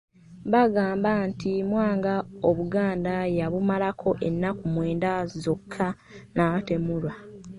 Bagamba 0.51 1.11
nti 1.29 1.51
Mwanga 1.69 2.13
Obuganda 2.49 3.15
yabumalako 3.39 4.09
ennaku 4.27 4.63
mwenda 4.73 5.11
zokka 5.43 5.87
n'atemulwa. 6.35 7.13